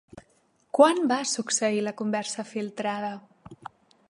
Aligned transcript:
Quan 0.77 1.01
va 1.11 1.19
succeir 1.33 1.85
la 1.89 1.95
conversa 2.01 2.49
filtrada? 2.55 3.15